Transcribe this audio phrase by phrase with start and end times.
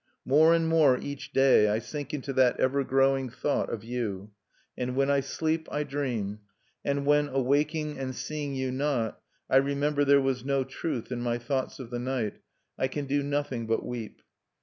[0.25, 4.31] More and more each day I sink into that ever growing thought of you;
[4.75, 6.39] and when I sleep I dream;
[6.83, 11.37] and when, awaking and seeing you not, I remember there was no truth in my
[11.37, 12.39] thoughts of the night,
[12.79, 14.23] I can do nothing but weep.